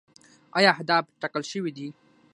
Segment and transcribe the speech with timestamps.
[0.57, 1.87] آیا اهداف ټاکل شوي دي؟